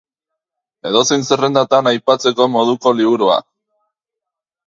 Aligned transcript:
Edozein 0.91 1.25
zerrendatan 1.33 1.91
aipatzeko 1.91 2.47
moduko 2.53 2.93
liburua. 3.01 3.39